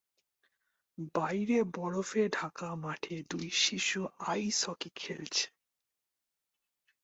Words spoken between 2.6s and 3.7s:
মাঠে দুই